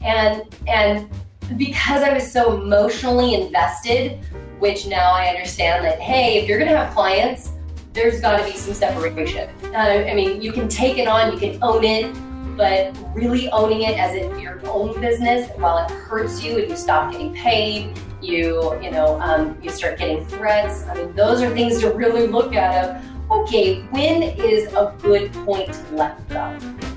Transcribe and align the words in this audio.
And 0.00 0.42
and 0.66 1.08
because 1.56 2.02
I 2.02 2.12
was 2.12 2.30
so 2.30 2.60
emotionally 2.60 3.34
invested, 3.34 4.20
which 4.58 4.86
now 4.86 5.12
I 5.12 5.28
understand 5.28 5.84
that 5.84 6.00
hey, 6.00 6.38
if 6.38 6.48
you're 6.48 6.58
gonna 6.58 6.76
have 6.76 6.94
clients, 6.94 7.52
there's 7.92 8.20
got 8.20 8.38
to 8.38 8.44
be 8.44 8.56
some 8.56 8.74
separation. 8.74 9.50
Uh, 9.74 10.04
I 10.08 10.14
mean, 10.14 10.40
you 10.40 10.52
can 10.52 10.68
take 10.68 10.98
it 10.98 11.08
on, 11.08 11.32
you 11.32 11.38
can 11.38 11.58
own 11.62 11.82
it, 11.84 12.14
but 12.56 12.96
really 13.14 13.50
owning 13.50 13.82
it 13.82 13.98
as 13.98 14.14
if 14.14 14.40
your 14.40 14.60
own 14.68 15.00
business, 15.00 15.50
while 15.56 15.84
it 15.84 15.90
hurts 15.90 16.42
you 16.42 16.58
and 16.58 16.68
you 16.68 16.76
stop 16.76 17.12
getting 17.12 17.32
paid, 17.34 17.98
you 18.20 18.76
you 18.82 18.90
know 18.90 19.20
um, 19.20 19.56
you 19.62 19.70
start 19.70 19.98
getting 19.98 20.24
threats. 20.26 20.86
I 20.86 20.94
mean, 20.94 21.14
those 21.14 21.40
are 21.40 21.50
things 21.50 21.80
to 21.80 21.90
really 21.90 22.26
look 22.26 22.54
at. 22.54 22.96
Of 22.96 23.30
okay, 23.30 23.82
when 23.90 24.22
is 24.22 24.72
a 24.74 24.94
good 25.00 25.32
point 25.32 25.72
to 25.72 25.94
let 25.94 26.28
go? 26.28 26.87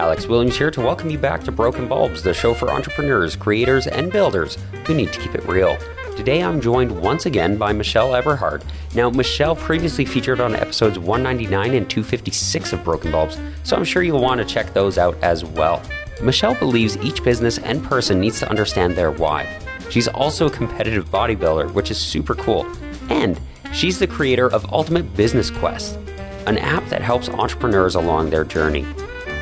Alex 0.00 0.28
Williams 0.28 0.56
here 0.56 0.70
to 0.70 0.80
welcome 0.80 1.10
you 1.10 1.18
back 1.18 1.42
to 1.42 1.50
Broken 1.50 1.88
Bulbs, 1.88 2.22
the 2.22 2.32
show 2.32 2.54
for 2.54 2.70
entrepreneurs, 2.70 3.34
creators, 3.34 3.88
and 3.88 4.12
builders 4.12 4.56
who 4.86 4.94
need 4.94 5.12
to 5.12 5.18
keep 5.18 5.34
it 5.34 5.44
real. 5.44 5.76
Today 6.16 6.40
I'm 6.40 6.60
joined 6.60 7.02
once 7.02 7.26
again 7.26 7.56
by 7.56 7.72
Michelle 7.72 8.14
Eberhard. 8.14 8.62
Now, 8.94 9.10
Michelle 9.10 9.56
previously 9.56 10.04
featured 10.04 10.40
on 10.40 10.54
episodes 10.54 11.00
199 11.00 11.74
and 11.74 11.90
256 11.90 12.72
of 12.74 12.84
Broken 12.84 13.10
Bulbs, 13.10 13.38
so 13.64 13.74
I'm 13.74 13.82
sure 13.82 14.04
you'll 14.04 14.22
want 14.22 14.38
to 14.38 14.44
check 14.44 14.72
those 14.72 14.98
out 14.98 15.18
as 15.20 15.44
well. 15.44 15.82
Michelle 16.22 16.54
believes 16.54 16.96
each 16.98 17.24
business 17.24 17.58
and 17.58 17.82
person 17.82 18.20
needs 18.20 18.38
to 18.38 18.48
understand 18.48 18.94
their 18.94 19.10
why. 19.10 19.48
She's 19.90 20.06
also 20.06 20.46
a 20.46 20.50
competitive 20.50 21.10
bodybuilder, 21.10 21.72
which 21.72 21.90
is 21.90 21.98
super 21.98 22.36
cool. 22.36 22.68
And 23.10 23.40
she's 23.72 23.98
the 23.98 24.06
creator 24.06 24.46
of 24.46 24.72
Ultimate 24.72 25.16
Business 25.16 25.50
Quest, 25.50 25.96
an 26.46 26.56
app 26.58 26.88
that 26.88 27.02
helps 27.02 27.28
entrepreneurs 27.28 27.96
along 27.96 28.30
their 28.30 28.44
journey 28.44 28.86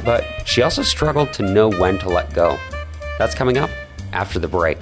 but 0.07 0.25
she 0.47 0.63
also 0.63 0.83
struggled 0.83 1.33
to 1.35 1.43
know 1.43 1.69
when 1.69 1.99
to 1.99 2.09
let 2.09 2.33
go. 2.33 2.59
That's 3.19 3.35
coming 3.35 3.59
up 3.59 3.69
after 4.13 4.39
the 4.39 4.49
break. 4.49 4.79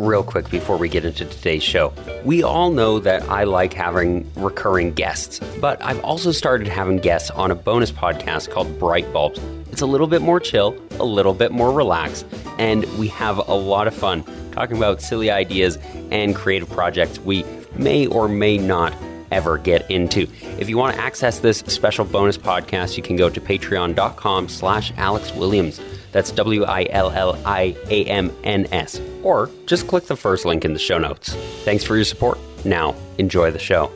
Real 0.00 0.22
quick 0.22 0.48
before 0.50 0.76
we 0.76 0.88
get 0.88 1.04
into 1.04 1.24
today's 1.24 1.62
show, 1.62 1.92
we 2.24 2.42
all 2.42 2.70
know 2.70 2.98
that 3.00 3.22
I 3.28 3.44
like 3.44 3.72
having 3.72 4.30
recurring 4.36 4.92
guests, 4.92 5.40
but 5.60 5.82
I've 5.82 5.98
also 6.04 6.30
started 6.30 6.68
having 6.68 6.98
guests 6.98 7.30
on 7.30 7.50
a 7.50 7.54
bonus 7.54 7.90
podcast 7.90 8.50
called 8.50 8.78
Bright 8.78 9.12
Bulbs. 9.12 9.40
It's 9.72 9.82
a 9.82 9.86
little 9.86 10.06
bit 10.06 10.22
more 10.22 10.38
chill, 10.38 10.76
a 11.00 11.04
little 11.04 11.34
bit 11.34 11.50
more 11.50 11.72
relaxed, 11.72 12.26
and 12.58 12.84
we 12.96 13.08
have 13.08 13.38
a 13.38 13.54
lot 13.54 13.86
of 13.88 13.94
fun 13.94 14.24
talking 14.52 14.76
about 14.76 15.02
silly 15.02 15.30
ideas 15.30 15.78
and 16.10 16.34
creative 16.34 16.70
projects 16.70 17.18
we 17.18 17.44
may 17.74 18.06
or 18.06 18.28
may 18.28 18.56
not 18.56 18.92
ever 19.30 19.58
get 19.58 19.90
into. 19.90 20.26
If 20.58 20.68
you 20.68 20.78
want 20.78 20.96
to 20.96 21.02
access 21.02 21.38
this 21.40 21.58
special 21.60 22.04
bonus 22.04 22.38
podcast, 22.38 22.96
you 22.96 23.02
can 23.02 23.16
go 23.16 23.28
to 23.28 23.40
patreon.com 23.40 24.48
slash 24.48 24.92
Alex 24.96 25.32
Williams. 25.32 25.80
That's 26.12 26.30
W 26.32 26.64
I 26.64 26.86
L 26.90 27.10
L 27.10 27.40
I 27.44 27.76
A 27.90 28.04
M 28.06 28.34
N 28.44 28.66
S. 28.72 29.00
Or 29.22 29.50
just 29.66 29.86
click 29.88 30.06
the 30.06 30.16
first 30.16 30.44
link 30.44 30.64
in 30.64 30.72
the 30.72 30.78
show 30.78 30.98
notes. 30.98 31.34
Thanks 31.64 31.84
for 31.84 31.96
your 31.96 32.04
support. 32.04 32.38
Now, 32.64 32.94
enjoy 33.18 33.50
the 33.50 33.58
show. 33.58 33.92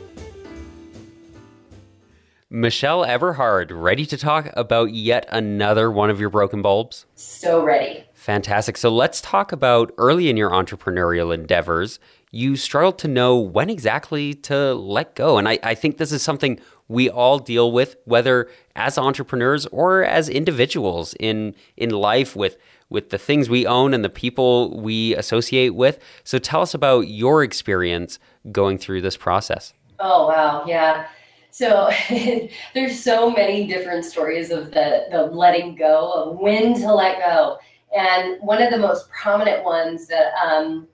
Michelle 2.55 3.03
Eberhard, 3.03 3.71
ready 3.71 4.05
to 4.05 4.15
talk 4.15 4.47
about 4.53 4.93
yet 4.93 5.25
another 5.29 5.89
one 5.91 6.11
of 6.11 6.19
your 6.19 6.29
broken 6.29 6.61
bulbs? 6.61 7.07
So 7.15 7.63
ready. 7.63 8.03
Fantastic. 8.13 8.77
So 8.77 8.89
let's 8.89 9.21
talk 9.21 9.51
about 9.51 9.91
early 9.97 10.29
in 10.29 10.37
your 10.37 10.51
entrepreneurial 10.51 11.33
endeavors 11.33 11.99
you 12.33 12.55
struggle 12.55 12.91
to 12.91 13.07
know 13.07 13.37
when 13.37 13.69
exactly 13.69 14.33
to 14.33 14.73
let 14.73 15.13
go. 15.13 15.37
And 15.37 15.47
I, 15.47 15.59
I 15.61 15.75
think 15.75 15.97
this 15.97 16.11
is 16.11 16.23
something 16.23 16.59
we 16.87 17.07
all 17.07 17.37
deal 17.37 17.71
with, 17.71 17.95
whether 18.05 18.49
as 18.75 18.97
entrepreneurs 18.97 19.67
or 19.67 20.03
as 20.03 20.29
individuals 20.29 21.13
in 21.19 21.53
in 21.77 21.91
life 21.91 22.35
with 22.35 22.57
with 22.89 23.11
the 23.11 23.19
things 23.19 23.49
we 23.49 23.67
own 23.67 23.93
and 23.93 24.03
the 24.03 24.09
people 24.09 24.81
we 24.81 25.15
associate 25.15 25.75
with. 25.75 25.99
So 26.23 26.39
tell 26.39 26.63
us 26.63 26.73
about 26.73 27.01
your 27.07 27.43
experience 27.43 28.17
going 28.51 28.79
through 28.79 29.01
this 29.01 29.15
process. 29.15 29.71
Oh 29.99 30.27
wow, 30.27 30.63
yeah. 30.65 31.05
So 31.51 31.91
there's 32.73 32.99
so 32.99 33.29
many 33.29 33.67
different 33.67 34.05
stories 34.05 34.49
of 34.49 34.71
the 34.71 35.05
the 35.11 35.21
letting 35.21 35.75
go 35.75 36.11
of 36.11 36.39
when 36.39 36.73
to 36.81 36.91
let 36.91 37.19
go, 37.19 37.59
and 37.95 38.41
one 38.41 38.59
of 38.59 38.71
the 38.71 38.79
most 38.79 39.07
prominent 39.11 39.63
ones 39.63 40.07
that 40.07 40.33
um, 40.43 40.87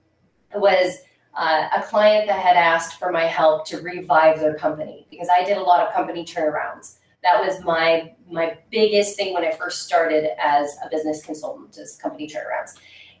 was 0.54 0.98
uh, 1.34 1.68
a 1.76 1.82
client 1.82 2.26
that 2.26 2.40
had 2.40 2.56
asked 2.56 2.98
for 2.98 3.12
my 3.12 3.24
help 3.24 3.66
to 3.66 3.80
revive 3.80 4.40
their 4.40 4.54
company 4.54 5.06
because 5.10 5.28
I 5.34 5.44
did 5.44 5.56
a 5.56 5.62
lot 5.62 5.86
of 5.86 5.92
company 5.92 6.24
turnarounds. 6.24 6.98
That 7.22 7.44
was 7.44 7.62
my 7.62 8.14
my 8.28 8.58
biggest 8.70 9.16
thing 9.16 9.34
when 9.34 9.44
I 9.44 9.52
first 9.52 9.82
started 9.82 10.30
as 10.40 10.76
a 10.84 10.88
business 10.90 11.24
consultant, 11.24 11.76
is 11.76 11.96
company 11.96 12.28
turnarounds. 12.28 12.78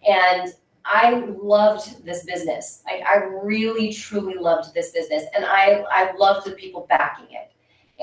And 0.08 0.54
I 0.84 1.24
loved 1.40 2.04
this 2.04 2.24
business. 2.24 2.82
I, 2.86 3.02
I 3.06 3.16
really, 3.42 3.92
truly 3.92 4.34
loved 4.34 4.72
this 4.74 4.90
business, 4.92 5.24
and 5.34 5.44
I 5.44 5.84
I 5.90 6.12
loved 6.16 6.46
the 6.46 6.52
people 6.52 6.86
backing 6.88 7.26
it. 7.30 7.52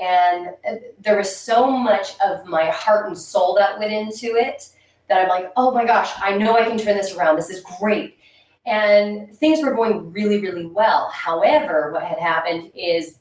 And 0.00 0.50
uh, 0.68 0.76
there 1.00 1.16
was 1.16 1.34
so 1.34 1.68
much 1.68 2.18
of 2.20 2.46
my 2.46 2.66
heart 2.70 3.08
and 3.08 3.18
soul 3.18 3.54
that 3.56 3.78
went 3.78 3.92
into 3.92 4.36
it 4.36 4.68
that 5.08 5.22
I'm 5.22 5.28
like, 5.28 5.52
oh 5.56 5.72
my 5.72 5.84
gosh, 5.84 6.12
I 6.18 6.36
know 6.36 6.56
I 6.56 6.64
can 6.64 6.78
turn 6.78 6.96
this 6.96 7.16
around. 7.16 7.36
This 7.36 7.50
is 7.50 7.64
great 7.80 8.17
and 8.68 9.34
things 9.34 9.62
were 9.62 9.74
going 9.74 10.12
really, 10.12 10.40
really 10.40 10.66
well. 10.66 11.10
However, 11.10 11.90
what 11.90 12.02
had 12.02 12.18
happened 12.18 12.70
is 12.74 13.18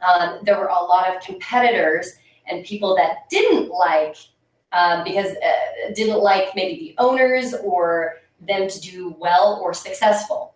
um, 0.00 0.38
there 0.42 0.58
were 0.58 0.68
a 0.68 0.82
lot 0.82 1.14
of 1.14 1.22
competitors 1.22 2.14
and 2.46 2.64
people 2.64 2.96
that 2.96 3.28
didn't 3.28 3.68
like 3.68 4.16
um, 4.72 5.04
because 5.04 5.36
uh, 5.36 5.92
didn't 5.94 6.20
like 6.20 6.56
maybe 6.56 6.80
the 6.80 6.94
owners 6.96 7.54
or 7.62 8.14
them 8.40 8.68
to 8.68 8.80
do 8.80 9.14
well 9.18 9.60
or 9.62 9.74
successful. 9.74 10.54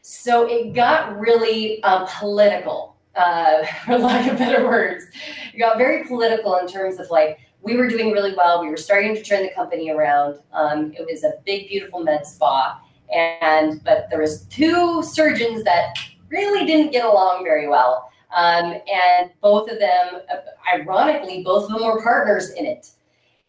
So 0.00 0.48
it 0.48 0.74
got 0.74 1.16
really 1.20 1.80
um, 1.84 2.08
political, 2.08 2.96
uh, 3.14 3.64
for 3.84 3.96
lack 3.96 4.30
of 4.30 4.38
better 4.38 4.66
words. 4.66 5.04
It 5.54 5.58
got 5.58 5.78
very 5.78 6.04
political 6.04 6.56
in 6.56 6.66
terms 6.66 6.98
of 6.98 7.08
like 7.10 7.38
we 7.60 7.76
were 7.76 7.86
doing 7.86 8.10
really 8.10 8.34
well. 8.36 8.60
We 8.60 8.70
were 8.70 8.76
starting 8.76 9.14
to 9.14 9.22
turn 9.22 9.44
the 9.44 9.50
company 9.50 9.90
around. 9.90 10.40
Um, 10.52 10.92
it 10.98 11.06
was 11.08 11.22
a 11.22 11.34
big, 11.44 11.68
beautiful 11.68 12.02
med 12.02 12.26
spa 12.26 12.80
and 13.12 13.82
but 13.84 14.08
there 14.10 14.20
was 14.20 14.44
two 14.46 15.02
surgeons 15.02 15.64
that 15.64 15.94
really 16.28 16.66
didn't 16.66 16.92
get 16.92 17.04
along 17.04 17.44
very 17.44 17.68
well. 17.68 18.10
Um, 18.34 18.74
and 18.90 19.30
both 19.42 19.70
of 19.70 19.78
them, 19.78 20.22
ironically, 20.74 21.42
both 21.44 21.70
of 21.70 21.78
them 21.78 21.86
were 21.86 22.02
partners 22.02 22.50
in 22.50 22.64
it. 22.64 22.88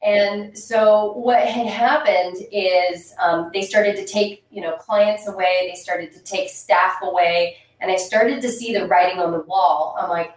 And 0.05 0.57
so 0.57 1.13
what 1.13 1.39
had 1.47 1.67
happened 1.67 2.35
is 2.51 3.13
um, 3.23 3.49
they 3.53 3.61
started 3.61 3.95
to 3.95 4.05
take, 4.05 4.43
you 4.51 4.61
know, 4.61 4.75
clients 4.75 5.27
away. 5.27 5.69
They 5.71 5.79
started 5.79 6.11
to 6.11 6.19
take 6.19 6.49
staff 6.49 6.95
away, 7.01 7.55
and 7.79 7.89
I 7.89 7.95
started 7.95 8.41
to 8.41 8.49
see 8.49 8.73
the 8.73 8.85
writing 8.87 9.19
on 9.19 9.31
the 9.31 9.39
wall. 9.41 9.95
I'm 9.97 10.09
like, 10.09 10.33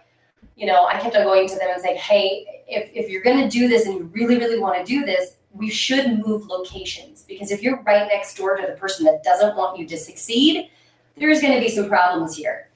you 0.55 0.65
know, 0.65 0.85
I 0.85 0.99
kept 0.99 1.15
on 1.17 1.23
going 1.23 1.49
to 1.49 1.55
them 1.55 1.67
and 1.71 1.81
saying, 1.81 1.97
hey, 1.97 2.63
if, 2.67 2.89
if 2.93 3.09
you're 3.09 3.21
going 3.21 3.43
to 3.43 3.49
do 3.49 3.67
this 3.67 3.85
and 3.85 3.95
you 3.95 4.03
really, 4.13 4.37
really 4.37 4.57
want 4.57 4.77
to 4.77 4.83
do 4.85 5.05
this, 5.05 5.35
we 5.57 5.69
should 5.69 6.25
move 6.25 6.47
locations 6.47 7.23
because 7.23 7.51
if 7.51 7.61
you're 7.61 7.81
right 7.83 8.07
next 8.07 8.37
door 8.37 8.55
to 8.57 8.65
the 8.65 8.73
person 8.73 9.05
that 9.05 9.23
doesn't 9.23 9.55
want 9.55 9.77
you 9.77 9.85
to 9.87 9.97
succeed, 9.97 10.69
there's 11.15 11.41
going 11.41 11.53
to 11.53 11.59
be 11.59 11.69
some 11.69 11.87
problems 11.87 12.35
here. 12.35 12.69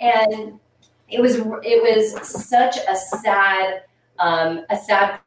And 0.00 0.58
it 1.08 1.20
was 1.20 1.36
it 1.36 1.82
was 1.82 2.28
such 2.48 2.76
a 2.76 2.96
sad 2.96 3.82
um, 4.18 4.64
a 4.70 4.76
sad 4.76 5.20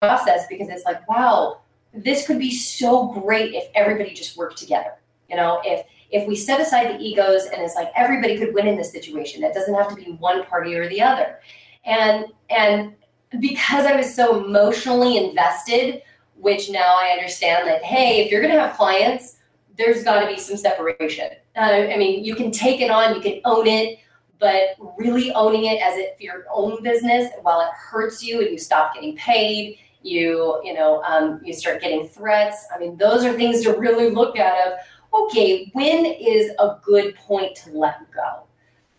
process 0.00 0.46
because 0.48 0.68
it's 0.68 0.84
like 0.84 1.06
wow 1.08 1.60
this 1.94 2.26
could 2.26 2.38
be 2.38 2.50
so 2.50 3.08
great 3.08 3.54
if 3.54 3.68
everybody 3.74 4.12
just 4.12 4.36
worked 4.36 4.58
together 4.58 4.92
you 5.30 5.36
know 5.36 5.60
if 5.64 5.86
if 6.10 6.26
we 6.28 6.36
set 6.36 6.60
aside 6.60 6.94
the 6.94 7.02
egos 7.02 7.46
and 7.46 7.62
it's 7.62 7.74
like 7.74 7.90
everybody 7.96 8.36
could 8.36 8.52
win 8.54 8.66
in 8.66 8.76
this 8.76 8.92
situation 8.92 9.42
it 9.42 9.54
doesn't 9.54 9.74
have 9.74 9.88
to 9.88 9.94
be 9.94 10.12
one 10.12 10.44
party 10.44 10.74
or 10.74 10.88
the 10.88 11.00
other 11.00 11.38
and 11.84 12.26
and 12.50 12.94
because 13.40 13.86
i 13.86 13.96
was 13.96 14.14
so 14.14 14.44
emotionally 14.44 15.16
invested 15.16 16.02
which 16.38 16.70
now 16.70 16.96
I 16.96 17.08
understand 17.10 17.66
that, 17.68 17.82
hey, 17.82 18.24
if 18.24 18.30
you're 18.30 18.40
going 18.40 18.54
to 18.54 18.60
have 18.60 18.76
clients, 18.76 19.36
there's 19.76 20.04
got 20.04 20.20
to 20.20 20.26
be 20.26 20.38
some 20.38 20.56
separation. 20.56 21.30
Uh, 21.56 21.60
I 21.60 21.96
mean, 21.96 22.24
you 22.24 22.34
can 22.34 22.50
take 22.50 22.80
it 22.80 22.90
on, 22.90 23.14
you 23.14 23.20
can 23.20 23.40
own 23.44 23.66
it, 23.66 23.98
but 24.38 24.76
really 24.98 25.32
owning 25.32 25.64
it 25.64 25.80
as 25.80 25.96
if 25.96 26.20
your 26.20 26.44
own 26.52 26.82
business, 26.82 27.30
while 27.42 27.60
it 27.60 27.68
hurts 27.74 28.22
you 28.22 28.40
and 28.40 28.50
you 28.50 28.58
stop 28.58 28.94
getting 28.94 29.16
paid, 29.16 29.78
you 30.02 30.60
you 30.62 30.72
know 30.72 31.02
um, 31.02 31.40
you 31.42 31.52
start 31.52 31.80
getting 31.80 32.06
threats. 32.08 32.66
I 32.74 32.78
mean, 32.78 32.96
those 32.96 33.24
are 33.24 33.32
things 33.32 33.62
to 33.62 33.72
really 33.72 34.10
look 34.10 34.38
at. 34.38 34.66
Of 34.66 34.78
okay, 35.12 35.70
when 35.72 36.06
is 36.06 36.52
a 36.58 36.76
good 36.82 37.14
point 37.16 37.56
to 37.64 37.70
let 37.70 37.98
go? 38.12 38.44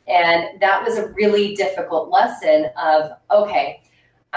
And 0.07 0.60
that 0.62 0.83
was 0.83 0.98
a 0.98 1.10
really 1.10 1.56
difficult 1.56 2.10
lesson. 2.10 2.68
Of 2.81 3.12
okay, 3.31 3.81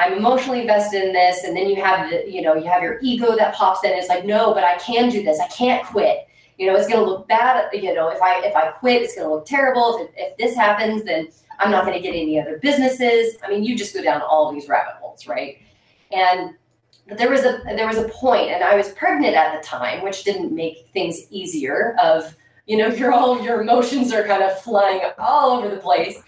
I'm 0.00 0.14
emotionally 0.14 0.62
invested 0.62 1.04
in 1.04 1.12
this. 1.12 1.44
And 1.44 1.54
then 1.54 1.68
you 1.68 1.76
have 1.76 2.10
the, 2.10 2.28
you 2.28 2.40
know, 2.40 2.54
you 2.54 2.64
have 2.64 2.82
your 2.82 2.98
ego 3.02 3.36
that 3.36 3.54
pops 3.54 3.84
in. 3.84 3.90
It's 3.90 4.08
like, 4.08 4.24
no, 4.24 4.54
but 4.54 4.64
I 4.64 4.78
can 4.78 5.10
do 5.10 5.22
this. 5.22 5.38
I 5.38 5.46
can't 5.48 5.84
quit. 5.84 6.26
You 6.56 6.66
know, 6.66 6.76
it's 6.76 6.88
going 6.88 7.04
to 7.04 7.10
look 7.10 7.28
bad. 7.28 7.68
You 7.72 7.94
know, 7.94 8.08
if 8.08 8.20
I 8.20 8.40
if 8.44 8.56
I 8.56 8.70
quit, 8.70 9.02
it's 9.02 9.14
going 9.14 9.28
to 9.28 9.34
look 9.34 9.46
terrible. 9.46 9.98
If, 10.00 10.10
if 10.16 10.36
this 10.38 10.54
happens, 10.54 11.04
then 11.04 11.28
I'm 11.58 11.70
not 11.70 11.84
going 11.84 11.96
to 11.96 12.02
get 12.02 12.14
any 12.14 12.40
other 12.40 12.58
businesses. 12.58 13.36
I 13.44 13.50
mean, 13.50 13.62
you 13.62 13.76
just 13.76 13.94
go 13.94 14.02
down 14.02 14.22
all 14.22 14.52
these 14.52 14.68
rabbit 14.68 14.94
holes, 15.00 15.26
right? 15.26 15.58
And 16.12 16.54
there 17.18 17.30
was 17.30 17.44
a 17.44 17.62
there 17.64 17.86
was 17.86 17.98
a 17.98 18.08
point, 18.08 18.50
and 18.50 18.64
I 18.64 18.76
was 18.76 18.90
pregnant 18.92 19.34
at 19.34 19.60
the 19.60 19.66
time, 19.66 20.02
which 20.02 20.24
didn't 20.24 20.54
make 20.54 20.88
things 20.92 21.26
easier. 21.30 21.96
Of 22.02 22.34
you 22.66 22.76
know, 22.76 22.88
your 23.00 23.12
all 23.12 23.42
your 23.42 23.60
emotions 23.60 24.12
are 24.12 24.24
kind 24.24 24.42
of 24.42 24.60
flying 24.62 25.00
all 25.18 25.58
over 25.58 25.68
the 25.68 25.80
place, 25.80 26.22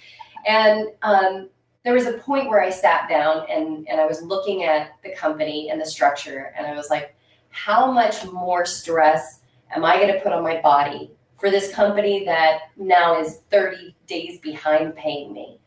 and 0.47 0.89
um, 1.03 1.49
there 1.85 1.95
was 1.95 2.07
a 2.07 2.19
point 2.19 2.49
where 2.49 2.63
I 2.63 2.71
sat 2.71 3.09
down 3.09 3.47
and 3.51 3.89
and 3.89 4.01
I 4.01 4.07
was 4.07 4.23
looking 4.23 4.65
at 4.65 4.93
the 5.03 5.15
company 5.15 5.71
and 5.71 5.81
the 5.81 5.87
structure, 5.87 6.53
and 6.57 6.67
I 6.67 6.75
was 6.75 6.91
like, 6.91 7.15
how 7.51 7.91
much 7.91 8.25
more 8.27 8.65
stress 8.65 9.41
am 9.75 9.85
I 9.85 9.97
going 9.97 10.13
to 10.13 10.21
put 10.21 10.33
on 10.33 10.43
my 10.43 10.61
body 10.61 11.11
for 11.39 11.51
this 11.51 11.73
company 11.73 12.25
that 12.25 12.61
now 12.77 13.21
is 13.21 13.41
30 13.51 13.97
days 14.07 14.39
behind 14.41 14.95
paying 14.95 15.33
me? 15.33 15.59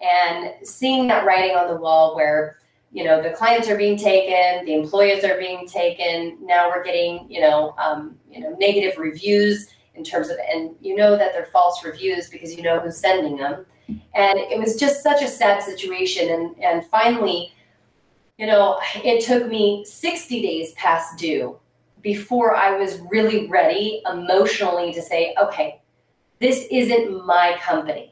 And 0.00 0.54
seeing 0.66 1.06
that 1.08 1.24
writing 1.24 1.56
on 1.56 1.68
the 1.68 1.76
wall 1.76 2.16
where 2.16 2.56
you 2.92 3.04
know 3.04 3.22
the 3.22 3.30
clients 3.30 3.68
are 3.68 3.76
being 3.76 3.96
taken 3.96 4.64
the 4.64 4.74
employees 4.74 5.22
are 5.22 5.38
being 5.38 5.66
taken 5.66 6.36
now 6.42 6.68
we're 6.68 6.82
getting 6.82 7.24
you 7.30 7.40
know 7.40 7.74
um, 7.78 8.16
you 8.28 8.40
know 8.40 8.56
negative 8.58 8.98
reviews 8.98 9.68
in 9.94 10.02
terms 10.02 10.28
of 10.28 10.36
and 10.52 10.74
you 10.80 10.96
know 10.96 11.16
that 11.16 11.32
they're 11.32 11.46
false 11.46 11.84
reviews 11.84 12.28
because 12.28 12.54
you 12.54 12.62
know 12.62 12.80
who's 12.80 12.96
sending 12.96 13.36
them 13.36 13.64
and 14.14 14.38
it 14.38 14.58
was 14.58 14.76
just 14.76 15.02
such 15.02 15.22
a 15.22 15.28
sad 15.28 15.62
situation 15.62 16.30
and 16.30 16.58
and 16.62 16.86
finally 16.86 17.52
you 18.38 18.46
know 18.46 18.78
it 18.96 19.24
took 19.24 19.46
me 19.46 19.84
60 19.84 20.42
days 20.42 20.72
past 20.74 21.18
due 21.18 21.58
before 22.02 22.54
i 22.56 22.76
was 22.76 22.98
really 23.10 23.46
ready 23.48 24.02
emotionally 24.10 24.92
to 24.92 25.02
say 25.02 25.34
okay 25.40 25.80
this 26.40 26.66
isn't 26.70 27.26
my 27.26 27.58
company 27.62 28.10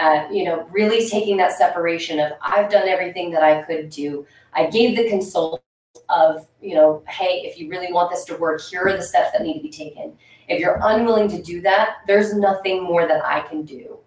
uh, 0.00 0.26
you 0.32 0.44
know, 0.44 0.66
really 0.70 1.06
taking 1.06 1.36
that 1.36 1.52
separation 1.52 2.18
of 2.18 2.32
I've 2.40 2.70
done 2.70 2.88
everything 2.88 3.30
that 3.32 3.42
I 3.42 3.62
could 3.62 3.90
do. 3.90 4.26
I 4.54 4.66
gave 4.66 4.96
the 4.96 5.08
consult 5.10 5.62
of, 6.08 6.46
you 6.62 6.74
know, 6.74 7.02
hey, 7.06 7.42
if 7.44 7.58
you 7.58 7.68
really 7.68 7.92
want 7.92 8.10
this 8.10 8.24
to 8.26 8.36
work, 8.36 8.62
here 8.62 8.82
are 8.86 8.96
the 8.96 9.02
steps 9.02 9.32
that 9.32 9.42
need 9.42 9.54
to 9.54 9.60
be 9.60 9.70
taken. 9.70 10.16
If 10.48 10.58
you're 10.58 10.80
unwilling 10.82 11.28
to 11.28 11.42
do 11.42 11.60
that, 11.62 11.98
there's 12.06 12.34
nothing 12.34 12.82
more 12.82 13.06
that 13.06 13.24
I 13.24 13.40
can 13.40 13.64
do. 13.64 13.98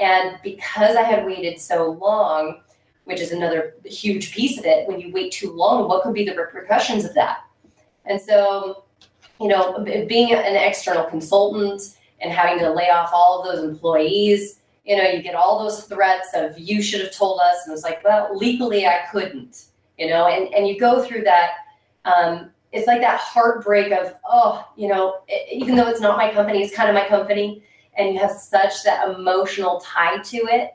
And 0.00 0.38
because 0.42 0.96
I 0.96 1.02
had 1.02 1.26
waited 1.26 1.60
so 1.60 1.90
long, 1.90 2.62
which 3.04 3.20
is 3.20 3.32
another 3.32 3.74
huge 3.84 4.32
piece 4.32 4.58
of 4.58 4.64
it, 4.64 4.88
when 4.88 5.00
you 5.00 5.12
wait 5.12 5.32
too 5.32 5.52
long, 5.52 5.88
what 5.88 6.02
could 6.02 6.14
be 6.14 6.24
the 6.24 6.34
repercussions 6.34 7.04
of 7.04 7.14
that? 7.14 7.40
And 8.06 8.20
so, 8.20 8.84
you 9.40 9.48
know, 9.48 9.84
being 9.84 10.32
an 10.32 10.56
external 10.56 11.04
consultant 11.04 11.82
and 12.20 12.32
having 12.32 12.58
to 12.60 12.70
lay 12.70 12.90
off 12.90 13.10
all 13.12 13.40
of 13.40 13.46
those 13.46 13.64
employees, 13.64 14.60
you 14.84 14.96
know, 14.96 15.04
you 15.04 15.22
get 15.22 15.34
all 15.34 15.58
those 15.58 15.84
threats 15.84 16.28
of 16.34 16.58
you 16.58 16.82
should 16.82 17.00
have 17.00 17.12
told 17.12 17.40
us, 17.40 17.66
and 17.66 17.74
it's 17.74 17.84
like, 17.84 18.02
well, 18.02 18.36
legally 18.36 18.86
I 18.86 19.02
couldn't, 19.12 19.66
you 19.98 20.08
know, 20.08 20.26
and 20.26 20.52
and 20.54 20.66
you 20.66 20.80
go 20.80 21.04
through 21.04 21.22
that. 21.24 21.50
Um, 22.04 22.50
it's 22.72 22.86
like 22.86 23.00
that 23.00 23.20
heartbreak 23.20 23.92
of, 23.92 24.14
oh, 24.28 24.66
you 24.76 24.88
know, 24.88 25.22
even 25.52 25.74
though 25.76 25.88
it's 25.88 26.00
not 26.00 26.16
my 26.16 26.32
company, 26.32 26.62
it's 26.62 26.74
kind 26.74 26.88
of 26.88 26.94
my 26.94 27.06
company, 27.08 27.62
and 28.00 28.14
you 28.14 28.20
have 28.20 28.32
such 28.32 28.82
that 28.84 29.08
emotional 29.08 29.80
tie 29.80 30.18
to 30.18 30.36
it. 30.38 30.74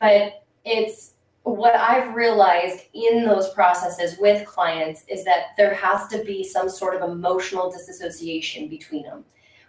But 0.00 0.44
it's 0.64 1.12
what 1.42 1.74
I've 1.74 2.14
realized 2.14 2.80
in 2.94 3.24
those 3.24 3.50
processes 3.50 4.18
with 4.18 4.46
clients 4.46 5.04
is 5.08 5.24
that 5.24 5.48
there 5.56 5.74
has 5.74 6.08
to 6.08 6.24
be 6.24 6.42
some 6.42 6.68
sort 6.68 7.00
of 7.00 7.08
emotional 7.08 7.70
disassociation 7.70 8.68
between 8.68 9.02
them, 9.02 9.24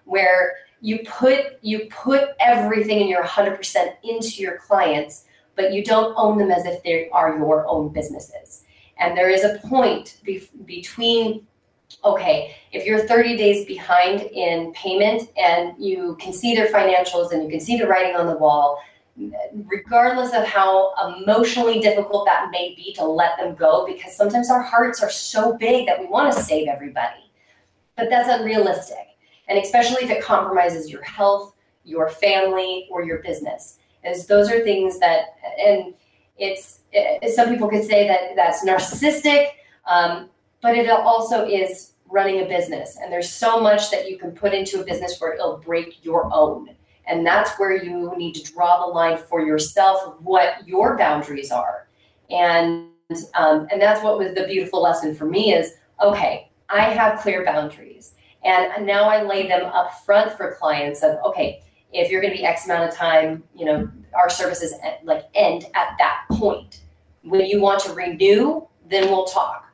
where 0.05 0.53
you 0.81 0.99
put 1.05 1.57
you 1.61 1.87
put 1.89 2.29
everything 2.39 3.01
in 3.01 3.07
your 3.07 3.23
100% 3.23 3.93
into 4.03 4.41
your 4.41 4.57
clients 4.57 5.25
but 5.55 5.71
you 5.71 5.83
don't 5.83 6.13
own 6.17 6.37
them 6.37 6.51
as 6.51 6.65
if 6.65 6.83
they 6.83 7.09
are 7.09 7.37
your 7.37 7.65
own 7.65 7.91
businesses 7.91 8.65
and 8.99 9.17
there 9.17 9.29
is 9.29 9.43
a 9.43 9.59
point 9.67 10.17
be- 10.23 10.49
between 10.65 11.47
okay 12.03 12.55
if 12.71 12.85
you're 12.85 13.07
30 13.07 13.37
days 13.37 13.65
behind 13.65 14.21
in 14.21 14.71
payment 14.73 15.29
and 15.37 15.73
you 15.77 16.17
can 16.19 16.33
see 16.33 16.55
their 16.55 16.67
financials 16.67 17.31
and 17.31 17.43
you 17.43 17.49
can 17.49 17.59
see 17.59 17.77
the 17.77 17.87
writing 17.87 18.15
on 18.15 18.27
the 18.27 18.37
wall 18.37 18.79
regardless 19.67 20.33
of 20.33 20.43
how 20.43 20.93
emotionally 21.19 21.79
difficult 21.79 22.25
that 22.25 22.49
may 22.51 22.75
be 22.75 22.93
to 22.93 23.05
let 23.05 23.37
them 23.37 23.55
go 23.55 23.85
because 23.85 24.15
sometimes 24.15 24.49
our 24.49 24.61
hearts 24.61 25.01
are 25.01 25.09
so 25.09 25.55
big 25.57 25.85
that 25.85 25.99
we 25.99 26.05
want 26.05 26.33
to 26.33 26.41
save 26.41 26.67
everybody 26.67 27.31
but 27.95 28.09
that's 28.09 28.27
unrealistic 28.29 29.15
and 29.47 29.59
especially 29.59 30.03
if 30.03 30.09
it 30.09 30.23
compromises 30.23 30.89
your 30.89 31.03
health, 31.03 31.53
your 31.83 32.09
family, 32.09 32.87
or 32.89 33.03
your 33.03 33.19
business. 33.19 33.77
As 34.03 34.27
those 34.27 34.49
are 34.49 34.63
things 34.63 34.99
that, 34.99 35.35
and 35.59 35.93
it's 36.37 36.81
it, 36.91 37.33
some 37.33 37.49
people 37.49 37.67
could 37.67 37.83
say 37.83 38.07
that 38.07 38.35
that's 38.35 38.65
narcissistic, 38.65 39.47
um, 39.87 40.29
but 40.65 40.75
it 40.75 40.89
also 40.89 41.45
is 41.45 41.91
running 42.09 42.41
a 42.41 42.45
business. 42.45 42.97
And 42.99 43.13
there's 43.13 43.29
so 43.29 43.61
much 43.61 43.91
that 43.91 44.09
you 44.09 44.17
can 44.17 44.31
put 44.31 44.51
into 44.51 44.81
a 44.81 44.83
business 44.83 45.19
where 45.19 45.35
it'll 45.35 45.57
break 45.57 46.03
your 46.03 46.27
own. 46.33 46.71
And 47.05 47.23
that's 47.23 47.51
where 47.59 47.83
you 47.83 48.11
need 48.17 48.33
to 48.33 48.51
draw 48.51 48.83
the 48.83 48.91
line 48.91 49.19
for 49.19 49.45
yourself 49.45 50.15
what 50.21 50.67
your 50.67 50.97
boundaries 50.97 51.51
are. 51.51 51.87
And 52.31 52.87
um, 53.35 53.67
and 53.71 53.79
that's 53.79 54.03
what 54.03 54.17
was 54.17 54.33
the 54.33 54.47
beautiful 54.47 54.81
lesson 54.81 55.13
for 55.13 55.25
me 55.25 55.53
is 55.53 55.75
okay, 56.01 56.49
I 56.67 56.79
have 56.79 57.19
clear 57.19 57.45
boundaries. 57.45 58.15
And 58.43 58.87
now 58.87 59.03
I 59.03 59.21
lay 59.21 59.47
them 59.47 59.65
up 59.67 60.03
front 60.03 60.31
for 60.35 60.55
clients 60.55 61.03
of, 61.03 61.19
okay, 61.25 61.61
if 61.93 62.09
you're 62.09 62.21
going 62.21 62.33
to 62.33 62.39
be 62.39 62.43
X 62.43 62.65
amount 62.65 62.89
of 62.89 62.95
time, 62.95 63.43
you 63.55 63.65
know, 63.65 63.87
our 64.15 64.31
services 64.31 64.73
like 65.03 65.25
end 65.35 65.65
at 65.75 65.89
that 65.99 66.21
point. 66.31 66.81
When 67.21 67.45
you 67.45 67.61
want 67.61 67.81
to 67.81 67.93
renew, 67.93 68.65
then 68.89 69.11
we'll 69.11 69.25
talk. 69.25 69.65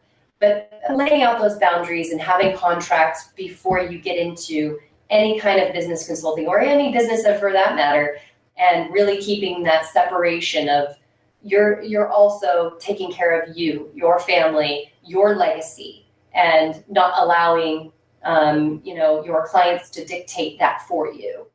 But 0.41 0.81
laying 0.93 1.21
out 1.21 1.39
those 1.39 1.57
boundaries 1.59 2.11
and 2.11 2.19
having 2.19 2.57
contracts 2.57 3.29
before 3.37 3.79
you 3.79 3.99
get 3.99 4.17
into 4.17 4.79
any 5.09 5.39
kind 5.39 5.61
of 5.61 5.73
business 5.73 6.05
consulting 6.05 6.47
or 6.47 6.59
any 6.59 6.91
business 6.91 7.23
for 7.39 7.53
that 7.53 7.75
matter, 7.75 8.17
and 8.57 8.91
really 8.91 9.21
keeping 9.21 9.63
that 9.63 9.85
separation 9.85 10.67
of 10.67 10.97
you're 11.43 11.81
you're 11.81 12.09
also 12.09 12.75
taking 12.79 13.11
care 13.11 13.39
of 13.39 13.55
you, 13.55 13.89
your 13.95 14.19
family, 14.19 14.91
your 15.05 15.35
legacy, 15.35 16.05
and 16.33 16.83
not 16.89 17.13
allowing 17.17 17.91
um, 18.23 18.81
you 18.83 18.93
know, 18.95 19.23
your 19.23 19.47
clients 19.47 19.89
to 19.91 20.05
dictate 20.05 20.59
that 20.59 20.81
for 20.87 21.11
you. 21.11 21.47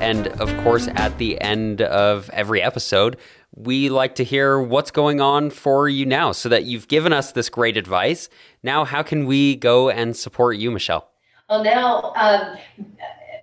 And 0.00 0.28
of 0.40 0.54
course, 0.62 0.88
at 0.94 1.16
the 1.18 1.40
end 1.40 1.80
of 1.82 2.28
every 2.30 2.62
episode, 2.62 3.16
we 3.56 3.88
like 3.88 4.14
to 4.16 4.24
hear 4.24 4.60
what's 4.60 4.90
going 4.90 5.20
on 5.20 5.48
for 5.50 5.88
you 5.88 6.04
now 6.04 6.30
so 6.30 6.48
that 6.50 6.64
you've 6.64 6.88
given 6.88 7.12
us 7.12 7.32
this 7.32 7.48
great 7.48 7.76
advice. 7.76 8.28
Now, 8.62 8.84
how 8.84 9.02
can 9.02 9.26
we 9.26 9.56
go 9.56 9.88
and 9.88 10.14
support 10.14 10.58
you, 10.58 10.70
Michelle? 10.70 11.08
Well, 11.48 11.64
now, 11.64 12.12
um, 12.16 12.58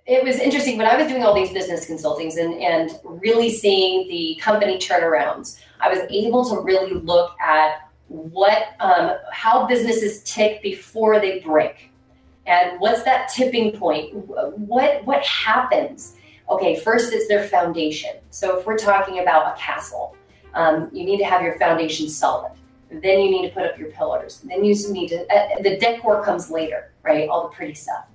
it 0.06 0.22
was 0.22 0.38
interesting 0.38 0.78
when 0.78 0.86
I 0.86 0.96
was 0.96 1.08
doing 1.08 1.24
all 1.24 1.34
these 1.34 1.50
business 1.50 1.86
consultings 1.86 2.36
and, 2.36 2.54
and 2.62 2.90
really 3.04 3.50
seeing 3.50 4.06
the 4.08 4.38
company 4.40 4.78
turnarounds. 4.78 5.58
I 5.80 5.88
was 5.88 6.00
able 6.10 6.48
to 6.48 6.60
really 6.60 6.94
look 6.94 7.34
at 7.40 7.88
what 8.08 8.68
um, 8.80 9.16
how 9.32 9.66
businesses 9.66 10.22
tick 10.22 10.62
before 10.62 11.18
they 11.18 11.40
break 11.40 11.90
and 12.46 12.78
what's 12.78 13.02
that 13.04 13.28
tipping 13.34 13.72
point 13.72 14.14
what 14.14 15.04
what 15.04 15.24
happens 15.24 16.14
okay 16.48 16.78
first 16.80 17.12
it's 17.12 17.28
their 17.28 17.46
foundation. 17.48 18.16
So 18.30 18.58
if 18.58 18.66
we're 18.66 18.78
talking 18.78 19.20
about 19.20 19.54
a 19.54 19.60
castle 19.60 20.16
um, 20.54 20.88
you 20.92 21.04
need 21.04 21.18
to 21.18 21.24
have 21.24 21.42
your 21.42 21.58
foundation 21.58 22.08
solid. 22.08 22.52
Then 22.90 23.20
you 23.20 23.30
need 23.30 23.48
to 23.48 23.52
put 23.52 23.64
up 23.64 23.76
your 23.76 23.90
pillars. 23.90 24.40
Then 24.44 24.64
you 24.64 24.74
need 24.92 25.08
to 25.08 25.26
uh, 25.34 25.62
the 25.62 25.76
decor 25.78 26.24
comes 26.24 26.50
later 26.50 26.90
right? 27.04 27.28
All 27.28 27.44
the 27.44 27.54
pretty 27.54 27.74
stuff. 27.74 28.06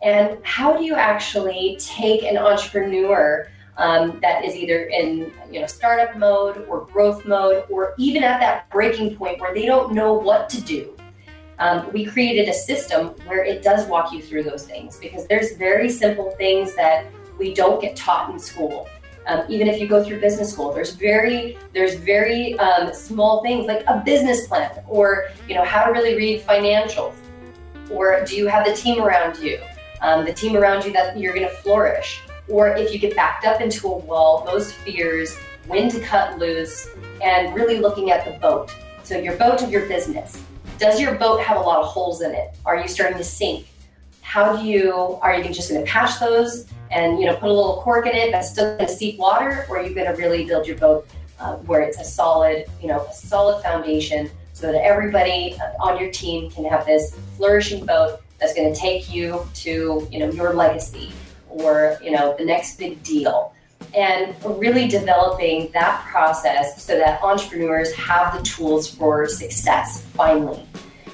And 0.00 0.38
how 0.44 0.76
do 0.76 0.84
you 0.84 0.94
actually 0.94 1.76
take 1.80 2.22
an 2.22 2.38
entrepreneur 2.38 3.48
um, 3.76 4.18
that 4.22 4.44
is 4.44 4.56
either 4.56 4.86
in 4.86 5.32
you 5.50 5.60
know 5.60 5.66
startup 5.66 6.16
mode 6.16 6.64
or 6.68 6.86
growth 6.86 7.26
mode 7.26 7.64
or 7.68 7.94
even 7.98 8.24
at 8.24 8.40
that 8.40 8.70
breaking 8.70 9.16
point 9.16 9.40
where 9.40 9.52
they 9.52 9.66
don't 9.66 9.92
know 9.92 10.14
what 10.14 10.48
to 10.50 10.60
do? 10.62 10.94
Um, 11.58 11.90
we 11.92 12.04
created 12.04 12.48
a 12.48 12.54
system 12.54 13.08
where 13.26 13.44
it 13.44 13.64
does 13.64 13.86
walk 13.88 14.12
you 14.12 14.22
through 14.22 14.44
those 14.44 14.64
things 14.64 14.96
because 14.96 15.26
there's 15.26 15.56
very 15.56 15.90
simple 15.90 16.30
things 16.32 16.76
that 16.76 17.06
we 17.38 17.54
don't 17.54 17.80
get 17.80 17.96
taught 17.96 18.30
in 18.30 18.38
school 18.38 18.88
um, 19.26 19.44
even 19.48 19.68
if 19.68 19.80
you 19.80 19.86
go 19.86 20.02
through 20.02 20.20
business 20.20 20.52
school 20.52 20.72
there's 20.72 20.92
very 20.92 21.58
there's 21.72 21.94
very 21.94 22.58
um, 22.58 22.92
small 22.92 23.42
things 23.42 23.66
like 23.66 23.84
a 23.86 24.02
business 24.04 24.46
plan 24.46 24.70
or 24.88 25.28
you 25.48 25.54
know 25.54 25.64
how 25.64 25.84
to 25.84 25.92
really 25.92 26.14
read 26.16 26.42
financials 26.42 27.14
or 27.90 28.24
do 28.24 28.36
you 28.36 28.46
have 28.46 28.66
the 28.66 28.74
team 28.74 29.02
around 29.02 29.38
you 29.38 29.60
um, 30.02 30.24
the 30.24 30.32
team 30.32 30.56
around 30.56 30.84
you 30.84 30.92
that 30.92 31.18
you're 31.18 31.34
going 31.34 31.48
to 31.48 31.54
flourish 31.56 32.22
or 32.48 32.68
if 32.76 32.92
you 32.92 32.98
get 32.98 33.14
backed 33.14 33.44
up 33.44 33.60
into 33.60 33.88
a 33.88 33.96
wall, 33.96 34.44
those 34.44 34.72
fears, 34.72 35.36
when 35.66 35.90
to 35.90 36.00
cut 36.00 36.38
loose, 36.38 36.88
and 37.22 37.54
really 37.54 37.78
looking 37.78 38.10
at 38.10 38.24
the 38.24 38.38
boat. 38.40 38.74
So, 39.02 39.18
your 39.18 39.36
boat 39.36 39.62
of 39.62 39.70
your 39.70 39.86
business. 39.86 40.42
Does 40.78 41.00
your 41.00 41.14
boat 41.16 41.40
have 41.40 41.56
a 41.56 41.60
lot 41.60 41.80
of 41.80 41.86
holes 41.86 42.22
in 42.22 42.32
it? 42.32 42.56
Are 42.64 42.76
you 42.76 42.88
starting 42.88 43.18
to 43.18 43.24
sink? 43.24 43.66
How 44.28 44.54
do 44.54 44.66
you, 44.66 45.18
are 45.22 45.40
you 45.40 45.50
just 45.54 45.70
going 45.70 45.82
to 45.82 45.90
patch 45.90 46.20
those 46.20 46.66
and, 46.90 47.18
you 47.18 47.24
know, 47.24 47.34
put 47.36 47.48
a 47.48 47.52
little 47.52 47.80
cork 47.80 48.06
in 48.06 48.14
it 48.14 48.30
that's 48.30 48.50
still 48.50 48.76
going 48.76 48.86
to 48.86 48.92
seep 48.92 49.18
water? 49.18 49.64
Or 49.70 49.78
are 49.78 49.82
you 49.82 49.94
going 49.94 50.06
to 50.06 50.12
really 50.20 50.44
build 50.44 50.66
your 50.66 50.76
boat 50.76 51.08
uh, 51.40 51.54
where 51.68 51.80
it's 51.80 51.98
a 51.98 52.04
solid, 52.04 52.66
you 52.82 52.88
know, 52.88 53.06
a 53.06 53.12
solid 53.14 53.62
foundation 53.62 54.30
so 54.52 54.70
that 54.70 54.84
everybody 54.84 55.56
on 55.80 55.98
your 55.98 56.10
team 56.10 56.50
can 56.50 56.66
have 56.66 56.84
this 56.84 57.16
flourishing 57.38 57.86
boat 57.86 58.20
that's 58.38 58.52
going 58.52 58.70
to 58.70 58.78
take 58.78 59.10
you 59.10 59.48
to, 59.54 60.06
you 60.12 60.18
know, 60.18 60.30
your 60.30 60.52
legacy 60.52 61.10
or, 61.48 61.96
you 62.02 62.10
know, 62.10 62.36
the 62.36 62.44
next 62.44 62.76
big 62.76 63.02
deal. 63.02 63.54
And 63.94 64.36
really 64.44 64.88
developing 64.88 65.70
that 65.72 66.04
process 66.04 66.84
so 66.84 66.98
that 66.98 67.22
entrepreneurs 67.22 67.94
have 67.94 68.36
the 68.36 68.42
tools 68.42 68.90
for 68.94 69.26
success 69.26 70.04
finally. 70.12 70.67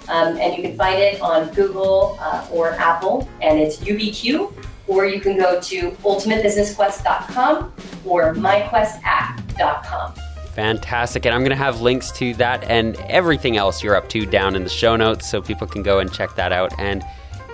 Um, 0.09 0.37
and 0.37 0.57
you 0.57 0.63
can 0.63 0.77
find 0.77 1.01
it 1.01 1.21
on 1.21 1.53
Google 1.55 2.17
uh, 2.21 2.47
or 2.51 2.73
Apple, 2.73 3.29
and 3.41 3.59
it's 3.59 3.79
UBQ, 3.79 4.53
or 4.87 5.07
you 5.07 5.21
can 5.21 5.37
go 5.37 5.61
to 5.61 5.91
ultimatebusinessquest.com 5.91 7.73
or 8.05 8.35
myquestapp.com. 8.35 10.15
Fantastic. 10.55 11.27
And 11.27 11.35
I'm 11.35 11.41
going 11.41 11.51
to 11.51 11.57
have 11.57 11.81
links 11.81 12.13
to 12.13 12.33
that 12.35 12.63
and 12.71 12.97
everything 13.09 13.57
else 13.57 13.83
you're 13.83 13.97
up 13.97 14.09
to 14.11 14.25
down 14.25 14.55
in 14.55 14.63
the 14.63 14.71
show 14.71 14.95
notes 14.95 15.29
so 15.29 15.43
people 15.43 15.67
can 15.67 15.83
go 15.83 15.99
and 15.99 16.13
check 16.13 16.37
that 16.37 16.53
out 16.53 16.73
and 16.79 17.03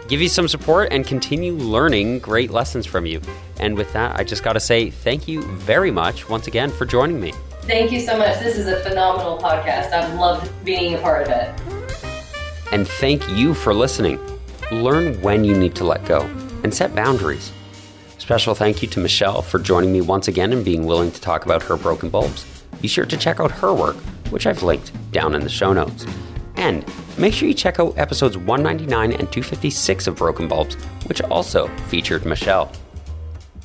give 0.09 0.21
you 0.21 0.29
some 0.29 0.49
support 0.49 0.93
and 0.93 1.07
continue 1.07 1.55
learning 1.55 2.19
great 2.19 2.51
lessons 2.51 2.85
from 2.85 3.07
you. 3.07 3.23
And 3.59 3.77
with 3.77 3.91
that, 3.95 4.19
I 4.19 4.25
just 4.25 4.43
got 4.43 4.53
to 4.55 4.61
say 4.61 4.91
thank 4.91 5.29
you 5.29 5.43
very 5.43 5.91
much 5.91 6.29
once 6.29 6.47
again 6.47 6.71
for 6.71 6.85
joining 6.85 7.21
me. 7.21 7.33
Thank 7.63 7.93
you 7.93 8.01
so 8.01 8.19
much. 8.19 8.39
This 8.41 8.59
is 8.59 8.67
a 8.67 8.81
phenomenal 8.81 9.39
podcast. 9.39 9.93
I've 9.93 10.13
loved 10.15 10.53
being 10.65 10.95
a 10.95 10.99
part 10.99 11.27
of 11.27 11.29
it. 11.29 11.80
And 12.73 12.87
thank 12.87 13.29
you 13.31 13.55
for 13.55 13.75
listening. 13.75 14.19
Learn 14.71 15.21
when 15.23 15.45
you 15.45 15.57
need 15.57 15.75
to 15.77 15.85
let 15.85 16.05
go 16.05 16.23
and 16.63 16.73
set 16.73 16.95
boundaries. 16.95 17.53
Special 18.19 18.55
thank 18.55 18.81
you 18.81 18.89
to 18.89 19.01
Michelle 19.01 19.43
for 19.43 19.59
joining 19.59 19.93
me 19.93 20.01
once 20.01 20.29
again 20.29 20.53
and 20.53 20.65
being 20.65 20.87
willing 20.87 21.11
to 21.11 21.21
talk 21.21 21.45
about 21.45 21.65
her 21.65 21.77
broken 21.77 22.11
bulbs. 22.11 22.45
Be 22.81 22.87
sure 22.87 23.07
to 23.07 23.17
check 23.17 23.41
out 23.41 23.51
her 23.51 23.75
work, 23.75 23.97
which 24.31 24.47
I've 24.47 24.63
linked 24.63 24.93
down 25.11 25.35
in 25.35 25.43
the 25.43 25.49
show 25.49 25.73
notes. 25.73 26.07
And 26.57 26.85
make 27.19 27.35
sure 27.35 27.49
you 27.49 27.55
check 27.55 27.81
out 27.81 27.99
episodes 27.99 28.37
199 28.37 29.13
and 29.13 29.33
256 29.33 30.07
of 30.07 30.17
Broken 30.17 30.47
Bulbs, 30.47 30.75
which 31.07 31.23
also 31.23 31.69
featured 31.89 32.27
Michelle. 32.27 32.71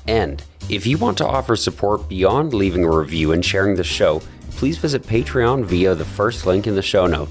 And 0.07 0.43
if 0.69 0.87
you 0.87 0.97
want 0.97 1.17
to 1.19 1.27
offer 1.27 1.55
support 1.55 2.07
beyond 2.09 2.53
leaving 2.53 2.85
a 2.85 2.89
review 2.89 3.33
and 3.33 3.43
sharing 3.43 3.75
the 3.75 3.83
show, 3.83 4.21
please 4.51 4.77
visit 4.77 5.03
Patreon 5.03 5.65
via 5.65 5.93
the 5.93 6.05
first 6.05 6.45
link 6.45 6.65
in 6.65 6.75
the 6.75 6.81
show 6.81 7.05
note. 7.05 7.29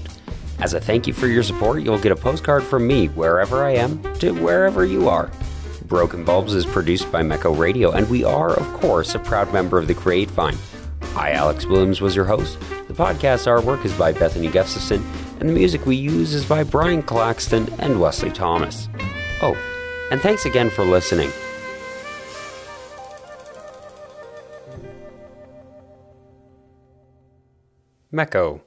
As 0.59 0.73
a 0.73 0.79
thank 0.79 1.05
you 1.05 1.13
for 1.13 1.27
your 1.27 1.43
support, 1.43 1.83
you'll 1.83 1.99
get 1.99 2.11
a 2.11 2.15
postcard 2.15 2.63
from 2.63 2.87
me 2.87 3.07
wherever 3.07 3.63
I 3.63 3.71
am 3.71 4.01
to 4.19 4.31
wherever 4.31 4.85
you 4.85 5.09
are. 5.09 5.29
Broken 5.85 6.23
Bulbs 6.23 6.53
is 6.53 6.65
produced 6.65 7.11
by 7.11 7.21
Mecco 7.21 7.57
Radio, 7.57 7.91
and 7.91 8.09
we 8.09 8.23
are, 8.23 8.51
of 8.51 8.73
course, 8.73 9.13
a 9.13 9.19
proud 9.19 9.53
member 9.53 9.77
of 9.77 9.87
the 9.87 9.93
Create 9.93 10.31
Vine. 10.31 10.57
I, 11.15 11.33
Alex 11.33 11.65
Williams, 11.65 12.01
was 12.01 12.15
your 12.15 12.25
host. 12.25 12.59
The 12.87 12.93
podcast 12.93 13.45
artwork 13.45 13.85
is 13.85 13.93
by 13.93 14.11
Bethany 14.13 14.47
Gustafson, 14.47 15.05
and 15.39 15.47
the 15.47 15.53
music 15.53 15.85
we 15.85 15.95
use 15.95 16.33
is 16.33 16.45
by 16.45 16.63
Brian 16.63 17.03
Claxton 17.03 17.71
and 17.79 17.99
Wesley 18.01 18.31
Thomas. 18.31 18.89
Oh, 19.41 19.55
and 20.09 20.21
thanks 20.21 20.45
again 20.45 20.69
for 20.69 20.85
listening. 20.85 21.31
Mecco. 28.11 28.61